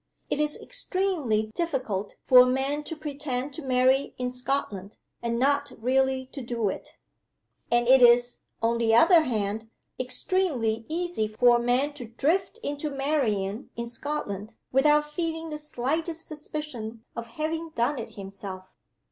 It 0.31 0.39
is 0.39 0.59
extremely 0.59 1.51
difficult 1.53 2.15
for 2.25 2.39
a 2.39 2.47
man 2.47 2.83
to 2.85 2.95
pretend 2.95 3.53
to 3.53 3.61
marry 3.61 4.15
in 4.17 4.31
Scotland, 4.31 4.97
and 5.21 5.37
not 5.37 5.73
really 5.77 6.25
to 6.31 6.41
do 6.41 6.69
it. 6.69 6.97
And 7.71 7.87
it 7.87 8.01
is, 8.01 8.39
on 8.63 8.79
the 8.79 8.95
other 8.95 9.21
hand, 9.21 9.69
extremely 9.99 10.87
easy 10.89 11.27
for 11.27 11.57
a 11.57 11.63
man 11.63 11.93
to 11.93 12.07
drift 12.07 12.57
into 12.63 12.89
marrying 12.89 13.69
in 13.75 13.85
Scotland 13.85 14.55
without 14.71 15.07
feeling 15.11 15.51
the 15.51 15.59
slightest 15.59 16.27
suspicion 16.27 17.03
of 17.15 17.27
having 17.37 17.69
done 17.69 17.99
it 17.99 18.15
himself. 18.15 18.73